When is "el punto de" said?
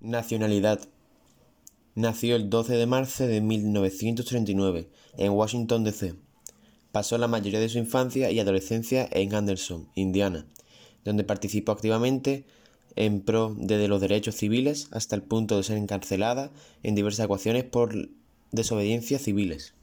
15.16-15.64